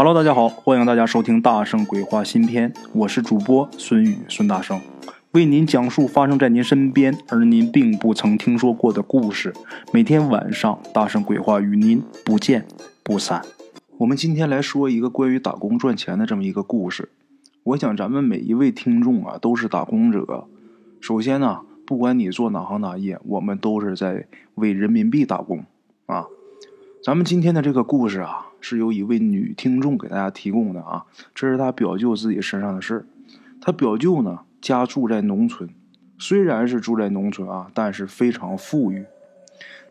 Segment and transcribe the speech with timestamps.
[0.00, 4.80] Hello，大家好，欢迎大家收听《大圣鬼话》新篇，我是主播孙宇孙大圣，
[5.32, 9.52] 为您讲述发生在您身边而您并不曾听说过的故事。
[9.92, 12.64] 每天晚上，《大圣鬼话》与您不见
[13.02, 13.42] 不散。
[13.96, 17.08] 我们今天来说一个关于打工赚钱的这么一个故事。
[17.64, 20.46] 我想咱们每一位听众啊，都是打工者。
[21.00, 25.64] 首先呢，不管你做哪行哪业，我们都是在为人民币打工
[26.06, 26.26] 啊。
[27.02, 28.47] 咱们今天的这个故事啊。
[28.60, 31.04] 是由一位女听众给大家提供的啊，
[31.34, 33.06] 这是他表舅自己身上的事儿。
[33.60, 35.68] 他表舅呢，家住在农村，
[36.18, 39.04] 虽然是住在农村啊，但是非常富裕。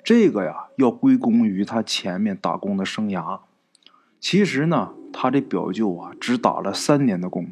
[0.03, 3.39] 这个呀，要归功于他前面打工的生涯。
[4.19, 7.47] 其实呢，他这表舅啊，只打了三年的工。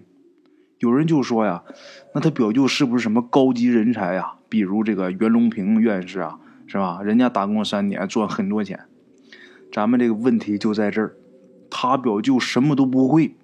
[0.80, 1.64] 有人就说呀，
[2.14, 4.34] 那他表舅是不是什么高级人才呀？
[4.48, 7.02] 比如这个袁隆平院士啊，是吧？
[7.04, 8.80] 人家打工三年赚很多钱。
[9.72, 11.16] 咱们这个问题就在这儿，
[11.70, 13.36] 他表舅什么都不会。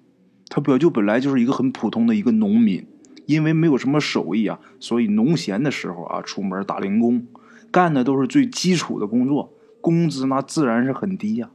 [0.48, 2.86] 他表舅本来就是一个很普通的一个农民，
[3.26, 7.26] 因为没有什么手艺啊，所以农闲的时候啊，出门打零工，
[7.72, 11.50] 干的都是最基础的工作，工资那自然是很低呀。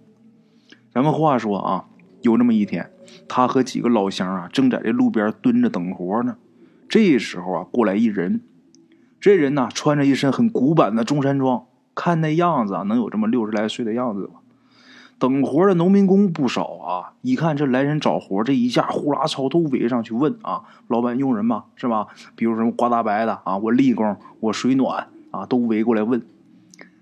[0.93, 1.85] 咱们话说啊，
[2.23, 2.91] 有这么一天，
[3.29, 6.39] 他和几个老乡啊，正在这路边蹲着等活呢。
[6.89, 8.41] 这时候啊，过来一人，
[9.21, 14.41] 这人呢，穿着一身很古板的中山装，看那样子啊，能有这么六十来岁的样子吧。
[15.19, 17.13] 等活的农民工不少啊！
[17.23, 21.65] 一看这来人找活，这一下呼啦超都围上去问啊：“老板用人吗？
[21.75, 22.09] 是吧？
[22.35, 26.27] 比如什么刮大白的啊，我立功，我水暖啊，都围过来问。”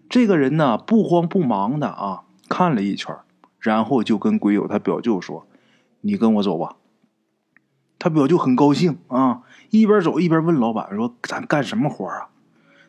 [0.09, 3.17] 这个人呢，不慌不忙的啊，看了一圈，
[3.59, 5.47] 然后就跟鬼友他表舅说
[6.03, 6.77] ：“你跟我走吧。”
[7.99, 12.29] 他表舅很高兴啊，一边走一边问老板说：“咱干什么活啊？”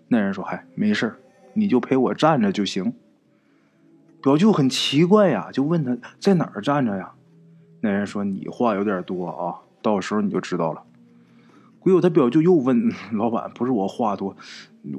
[0.09, 1.20] 那人说：“嗨，没事
[1.53, 2.94] 你就陪我站着就行。”
[4.26, 7.12] 表舅很奇怪呀，就问他在哪儿站着呀？
[7.81, 10.81] 那人说：“你话有点多啊，到时候你就知道了。”
[11.78, 14.36] 鬼友他表舅又问老板：“不是我话多，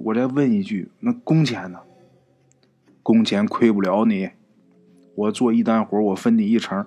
[0.05, 1.81] 我再问一句，那工钱呢？
[3.03, 4.31] 工钱亏不了你，
[5.17, 6.87] 我做一单活，我分你一成。”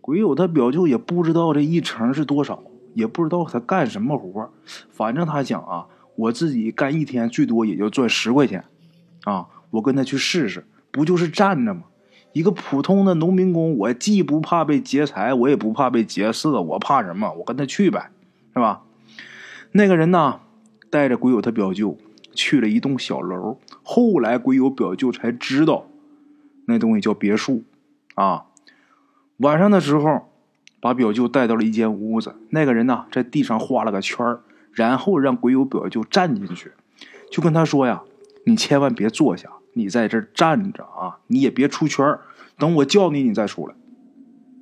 [0.00, 2.62] 鬼友他表舅也不知道这一成是多少，
[2.94, 4.50] 也不知道他干什么活，
[4.90, 8.64] 反正他讲啊，我自己干一天最多也就赚十块钱，
[9.24, 10.64] 啊，我跟他去试试。
[10.96, 11.82] 不就是站着吗？
[12.32, 17.30] 一个普通的农民工，我既不怕被劫财，我也不怕被劫色，我怕什么？
[17.34, 18.10] 我跟他去呗，
[18.54, 18.82] 是吧？
[19.72, 20.40] 那个人呢，
[20.88, 21.98] 带着鬼友他表舅
[22.32, 23.58] 去了一栋小楼。
[23.82, 25.86] 后来鬼友表舅才知道，
[26.64, 27.62] 那东西叫别墅
[28.14, 28.46] 啊。
[29.36, 30.30] 晚上的时候，
[30.80, 32.36] 把表舅带到了一间屋子。
[32.48, 34.38] 那个人呢，在地上画了个圈
[34.72, 36.72] 然后让鬼友表舅站进去，
[37.30, 38.02] 就跟他说呀
[38.46, 42.18] ：“你千万别坐下。”你在这站着啊，你也别出圈
[42.58, 43.74] 等我叫你，你再出来。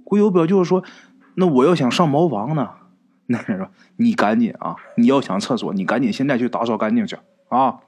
[0.03, 0.83] 鬼友表舅说
[1.37, 2.71] ：“那我要想上茅房呢？”
[3.27, 7.17] 那人说：“你赶紧啊，你要想厕所，你赶紧现在去打扫干净去
[7.49, 7.79] 啊。”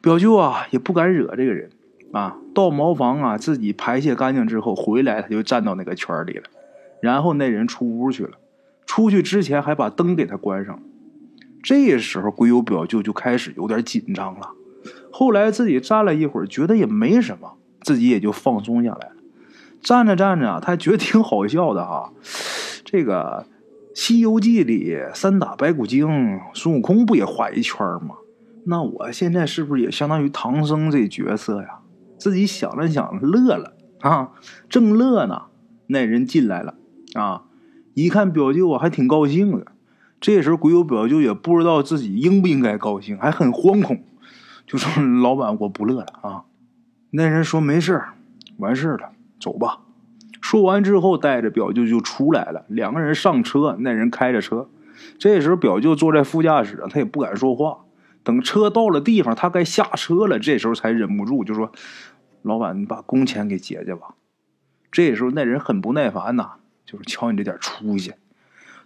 [0.00, 1.70] 表舅啊，也不敢惹这个人
[2.12, 2.36] 啊。
[2.54, 6.44] 到茅房啊，自己排泄干净之后回来，他就站到那个圈里了。
[7.00, 8.38] 然后那人出屋去了，
[8.86, 10.80] 出去之前还把灯给他关上。
[11.64, 14.50] 这时候，鬼友表舅就开始有点紧张了。
[15.10, 19.16] 后来自己站了一会儿，觉得也没什么，自己也就放松下来了。
[19.80, 22.12] 站着站着，他觉得挺好笑的哈。
[22.84, 23.46] 这个
[24.00, 28.16] 《西游记》里三打白骨精，孙悟空不也画一圈吗？
[28.64, 31.80] 那我现在是不是也相当于唐僧这角色呀？
[32.16, 34.30] 自己想了想，乐了啊，
[34.68, 35.46] 正乐呢，
[35.88, 36.74] 那人进来了
[37.14, 37.42] 啊，
[37.94, 39.66] 一看表舅啊，还挺高兴的。
[40.20, 44.04] 这时候鬼友表舅也不知道自己应不应该高兴，还很惶恐。
[44.72, 46.44] 就说老板，我不乐了啊！
[47.10, 48.02] 那人说没事
[48.56, 49.80] 完事了，走吧。
[50.40, 52.64] 说完之后，带着表舅就出来了。
[52.68, 54.70] 两个人上车，那人开着车。
[55.18, 57.80] 这时候表舅坐在副驾驶，他也不敢说话。
[58.22, 60.38] 等车到了地方，他该下车了。
[60.38, 61.70] 这时候才忍不住就说
[62.40, 64.14] ：“老板，你把工钱给结结吧。”
[64.90, 66.52] 这时候那人很不耐烦呐，
[66.86, 68.14] 就是瞧你这点出息，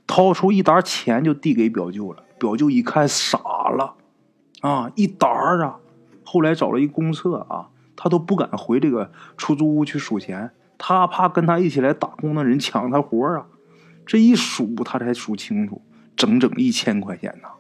[0.05, 2.25] 掏出一沓钱就递给表舅了。
[2.41, 3.95] 表舅一看傻了。
[4.67, 5.29] 啊，一沓
[5.63, 5.79] 啊！
[6.25, 13.47] 后来找了一公厕啊，他都不敢回这个出租屋去数钱，他怕跟他一起来打工的人抢他活啊。
[14.05, 15.81] 这一数，他才数清楚，
[16.17, 17.51] 整整一千块钱呐！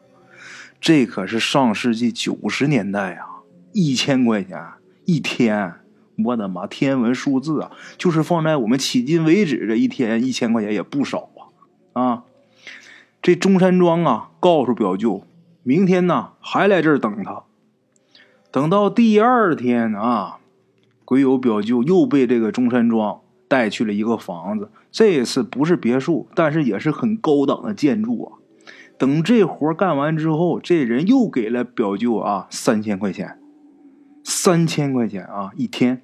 [0.81, 3.43] 这可是上世纪九十年代啊，
[3.73, 4.61] 一千块钱
[5.05, 5.75] 一天，
[6.25, 7.71] 我的妈，天文数字啊！
[7.97, 11.31] 就是放在我们迄今为止，这一天一千块钱也不少
[11.93, 12.03] 啊！
[12.03, 12.25] 啊，
[13.23, 15.23] 这中山装啊，告诉表舅。
[15.69, 17.43] 明天呢，还来这儿等他。
[18.53, 20.39] 等到第二天啊，
[21.05, 23.19] 鬼友表舅又被这个中山装
[23.49, 24.71] 带去了一个房子。
[24.93, 28.39] 这次不是别墅，但是也是很高档的建筑啊。
[28.97, 33.37] 等这活干完之后，这人又给了表舅啊三千块钱，
[34.23, 36.03] 三千块钱啊一天。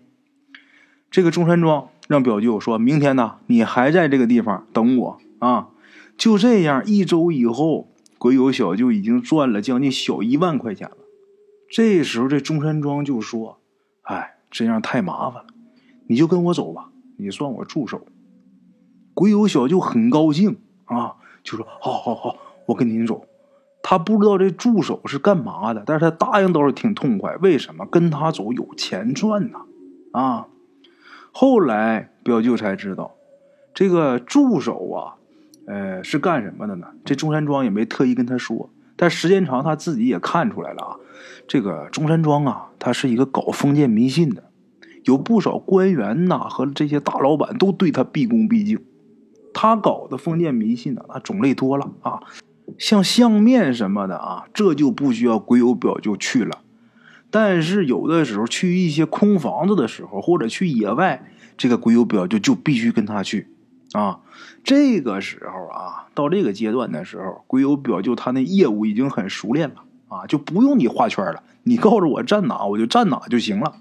[1.08, 5.68] 这个中山装让表舅说明天呢，你还在这个地方等我啊。
[6.18, 7.91] 就这样，一周以后，
[8.22, 10.96] 鬼友小舅已经赚了将近小一万块钱了。
[11.68, 13.58] 这时候，这中山装就说
[14.06, 15.48] ：“哎，这样太麻烦了，
[16.06, 18.06] 你就跟我走吧，你算我助手。”
[19.12, 22.36] 鬼友小舅很高兴啊，就说：“好好好。”
[22.66, 23.26] 我跟您走，
[23.82, 27.34] 他不知道这助手是干嘛的，但是他答应倒是挺痛快。
[27.38, 29.58] 为什么跟他走有钱赚呢？
[30.12, 30.46] 啊！
[31.32, 33.16] 后来表舅才知道，
[33.74, 35.18] 这个助手啊，
[35.66, 36.86] 呃，是干什么的呢？
[37.04, 40.96] 这中山装也没特意跟他说，但时间长他自己也看出来了啊。
[41.46, 44.44] 这个中山装啊，他是一个搞封建迷信的，
[45.04, 48.78] 有不少官员呐和这些大老板都对他毕恭毕敬。
[49.54, 52.20] 他搞的封建迷信呢，那种类多了啊。
[52.78, 56.60] 像相面什么的啊，这就不需要鬼友表就去了。
[57.30, 63.48] 但是有的时候去一些空房子的时候，或者去野外，这个鬼友表就就必须跟他去
[63.92, 64.20] 啊。
[64.64, 73.74] 这个时候啊，到这个阶段的时候，鬼友表舅他那业务已经很熟练了啊，就不用你画圈了，你告诉我站哪，我就站哪就行了。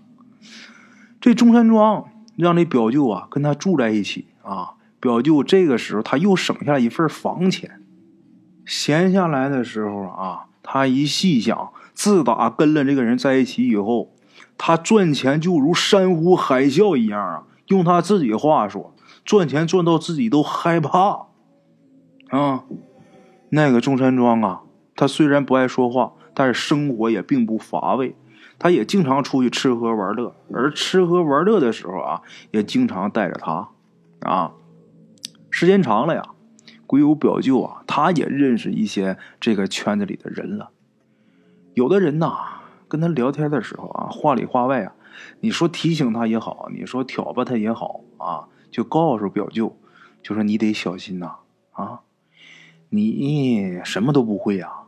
[1.19, 2.05] 这中山装
[2.35, 7.81] 让这表舅啊跟他住在一起啊，表舅这个时候他又省下了一份房钱。
[8.65, 14.13] 闲下来的时候啊，他一细想，自打跟了这个人在一起以后，
[14.57, 17.43] 他赚钱就如山呼海啸一样啊。
[17.67, 18.93] 用他自己话说，
[19.23, 21.27] 赚钱赚到自己都害怕
[22.29, 22.63] 啊。
[23.49, 24.61] 那个中山装啊，
[24.95, 28.15] 他虽然不爱说话，但是生活也并不乏味。
[28.57, 32.21] 他也经常出去吃喝玩乐，而吃喝玩乐的时候啊，
[32.51, 33.69] 也经常带着他
[34.21, 34.53] 啊。
[35.49, 36.23] 时间长了呀。
[36.85, 40.71] 鬼友表舅啊，他也认识一些这个圈子里的人了。
[41.73, 42.35] 有的人呐，
[42.89, 44.93] 跟他聊天的时候啊，话里话外啊，
[45.39, 49.77] 你说提醒他也好，你说挑拨他也好啊，就告诉表舅，
[50.23, 51.35] 就说你得小心呐
[51.73, 52.01] 啊，
[52.89, 54.87] 你什么都不会啊，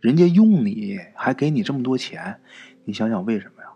[0.00, 2.40] 人家用你还给你这么多钱，
[2.84, 3.70] 你想想为什么呀？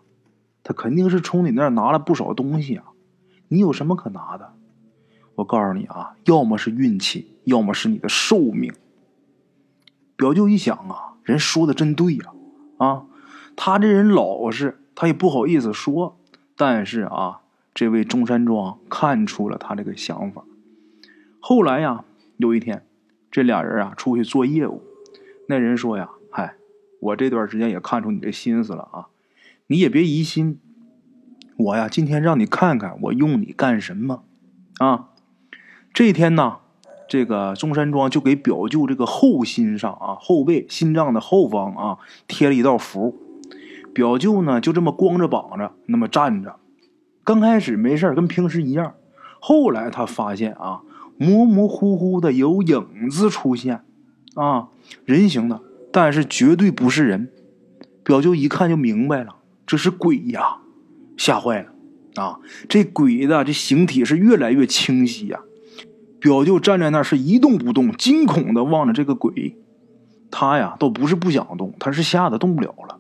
[0.63, 2.85] 他肯定是从你那儿拿了不少东西啊，
[3.49, 4.55] 你有什么可拿的？
[5.35, 8.73] 我告诉你啊，要么是运气，要么是你的寿命。
[10.17, 12.33] 表舅一想啊，人说的真对呀，
[12.79, 13.07] 啊，
[13.57, 16.19] 他这人老实，他也不好意思说。
[16.57, 17.43] 但是啊，
[17.79, 20.43] 这位中山装看出了他这个想法。
[21.39, 22.05] 后来呀，
[22.37, 22.85] 有一天，
[23.31, 24.83] 这俩人啊出去做业务，
[25.47, 26.57] 那人说呀：“嗨，
[26.99, 29.07] 我这段时间也看出你这心思了啊，
[29.69, 30.59] 你也别疑心，
[31.57, 34.25] 我呀今天让你看看我用你干什么
[34.79, 35.11] 啊。”
[35.95, 36.57] 这天呢，
[37.09, 43.17] 这个中山装就给表舅这个后心上啊，后背心脏的后方啊贴了一道符。
[43.95, 46.57] 表舅呢就这么光着膀子那么站着，
[47.29, 48.95] 刚开始没事跟平时一样。
[49.39, 50.81] 后来他发现啊，
[51.19, 53.83] 模模糊糊的有影子出现，
[54.33, 54.69] 啊，
[55.05, 55.61] 人形的，
[55.93, 57.29] 但是绝对不是人。
[58.03, 59.37] 表舅一看就明白了，
[59.67, 60.61] 这是鬼呀，
[61.19, 62.41] 吓坏了啊！
[62.67, 65.41] 这鬼的这形体是越来越清晰呀。
[66.19, 69.55] 表舅站在那是一动不动，惊恐的望着这个鬼。
[70.31, 72.99] 他呀，倒不是不想动，他是吓得动不了了。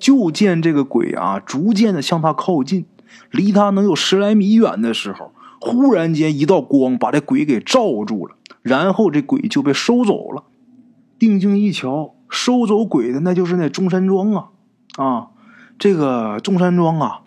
[0.00, 2.86] 就见这个鬼啊，逐渐的向他靠近，
[3.30, 10.44] 离他能有十来米远的时候，忽然间一道光把这鬼给罩住了，然后这鬼就被收走了。
[11.18, 14.48] 定睛一瞧，收走鬼的那就是那中山装啊！
[14.96, 15.28] 啊，
[15.78, 17.22] 这个中山装啊，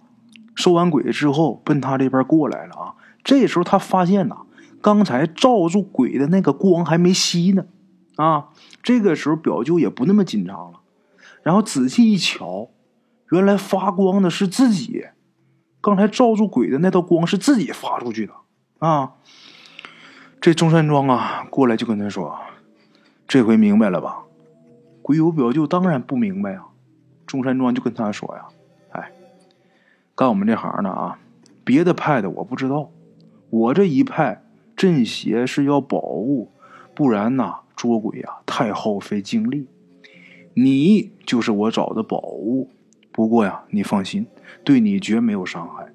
[0.55, 2.95] 收完鬼之后奔他这边过来了啊。
[3.23, 4.37] 这时候他发现呐。
[4.81, 7.65] 刚才罩住鬼的那个光还没熄呢，
[8.15, 8.45] 啊，
[8.81, 10.79] 这个时候表舅也不那么紧张了，
[11.43, 12.69] 然后仔细一瞧，
[13.31, 15.03] 原来发光的是自己，
[15.81, 18.33] 刚才罩住鬼的那道光是自己发出去的，
[18.79, 19.13] 啊，
[20.41, 22.37] 这中山装啊过来就跟他说
[23.27, 24.23] ：“这回明白了吧？”
[25.01, 26.65] 鬼友表舅当然不明白啊，
[27.25, 28.45] 中山装就跟他说呀
[28.91, 29.11] ：“哎，
[30.15, 31.19] 干我们这行的啊，
[31.63, 32.89] 别的派的我不知道，
[33.49, 34.43] 我这一派。”
[34.79, 36.53] 镇邪是要宝物，
[36.95, 39.67] 不然呐，捉鬼呀太耗费精力。
[40.53, 42.69] 你就是我找的宝物，
[43.19, 44.27] 不过呀，你放心，
[44.63, 45.91] 对你绝没有伤害。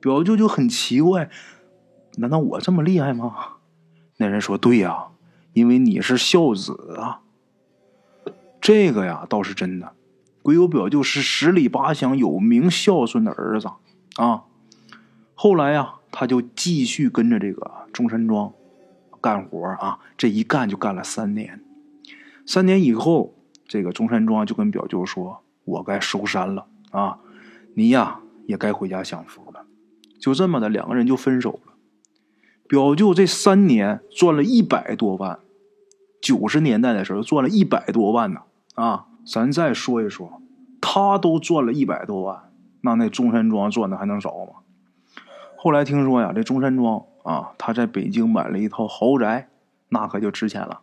[0.00, 1.30] 表舅就很奇怪，
[2.16, 3.58] 难道我这么厉害吗？
[4.16, 5.10] 那人说：“对呀，
[5.52, 7.20] 因为你是孝子啊。”
[8.60, 9.92] 这个呀倒是真的，
[10.42, 13.70] 鬼友表舅是十里八乡有名孝顺的儿子
[14.16, 14.42] 啊。
[15.36, 15.94] 后来呀。
[16.10, 18.50] 他就继续跟着这个中山装
[19.20, 21.60] 干活啊，这一干就干了三年。
[22.46, 23.34] 三年以后，
[23.68, 27.18] 这个中山装就跟表舅说：“我该收山了啊，
[27.74, 29.66] 你呀也该回家享福了。”
[30.18, 31.74] 就这么的，两个人就分手了。
[32.66, 35.38] 表舅这三年赚了一百多万，
[36.20, 38.40] 九十年代的时候赚了一百多万呢
[38.74, 39.06] 啊！
[39.24, 40.42] 咱再说一说，
[40.80, 44.60] 他都赚了一百多万，那那中山装赚的还能少吗？
[45.56, 49.48] 后来听说呀，这中山装啊，他在北京买了一套豪宅，
[49.90, 50.80] 那可就值钱了。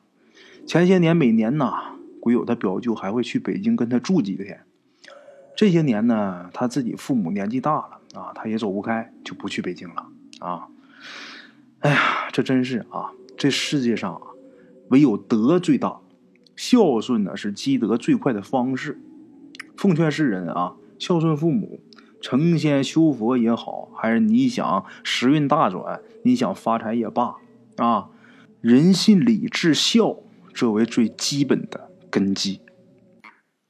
[0.66, 4.62] 前些年每年呐，鬼友他表舅还会去北京跟他住几天。
[5.56, 10.08] 这些年呢，他自己父母年纪大了啊，他也走不开，就不去北京了
[10.40, 10.68] 啊。
[11.80, 14.22] 哎呀，这真是啊，这世界上啊，
[14.90, 16.00] 唯有德最大，
[16.56, 19.00] 孝顺呢是积德最快的方式。
[19.78, 21.80] 奉劝世人啊，孝顺父母。
[22.22, 27.36] 成仙修佛也好，还是你想时运大转，你想发财也罢，
[27.78, 28.10] 啊，
[28.62, 30.18] 人信礼智孝，
[30.52, 32.62] 这为最基本的根基。